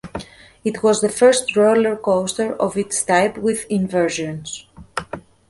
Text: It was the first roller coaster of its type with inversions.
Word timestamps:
It 0.63 0.81
was 0.81 0.99
the 0.99 1.09
first 1.09 1.55
roller 1.55 1.95
coaster 1.95 2.55
of 2.55 2.75
its 2.75 3.03
type 3.03 3.37
with 3.37 3.67
inversions. 3.69 4.65